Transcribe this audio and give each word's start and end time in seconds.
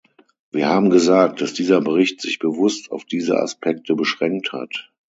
Wir 0.49 0.67
haben 0.67 0.89
gesagt, 0.89 1.41
dass 1.41 1.53
dieser 1.53 1.79
Bericht 1.79 2.21
sich 2.21 2.39
bewusst 2.39 2.89
auf 2.91 3.05
diese 3.05 3.37
Aspekte 3.37 3.93
beschränkt 3.95 4.51
hat. 4.51 4.89